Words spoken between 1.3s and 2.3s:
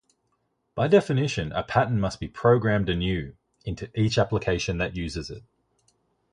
a pattern must be